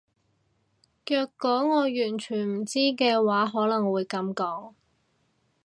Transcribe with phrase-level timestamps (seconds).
[1.05, 4.73] 若果我完全唔知嘅話可能會噉講